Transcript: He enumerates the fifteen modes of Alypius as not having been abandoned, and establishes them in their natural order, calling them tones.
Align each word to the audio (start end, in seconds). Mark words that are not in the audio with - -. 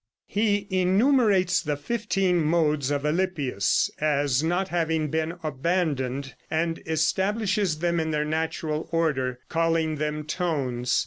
He 0.25 0.65
enumerates 0.71 1.61
the 1.61 1.77
fifteen 1.77 2.41
modes 2.43 2.89
of 2.89 3.05
Alypius 3.05 3.91
as 3.99 4.41
not 4.41 4.69
having 4.69 5.09
been 5.11 5.35
abandoned, 5.43 6.33
and 6.49 6.79
establishes 6.87 7.77
them 7.77 7.99
in 7.99 8.09
their 8.09 8.25
natural 8.25 8.89
order, 8.91 9.37
calling 9.47 9.97
them 9.97 10.23
tones. 10.23 10.99